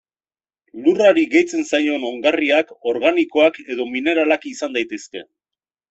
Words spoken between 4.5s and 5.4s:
izan daitezke.